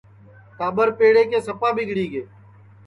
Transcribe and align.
ٹاٻر 0.57 0.87
پیڑے 0.97 1.23
کے 1.31 1.39
سپا 1.47 1.69
ٻِگڑی 1.75 2.05
گے 2.13 2.23